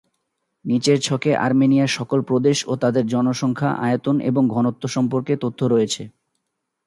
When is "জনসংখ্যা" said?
3.07-3.69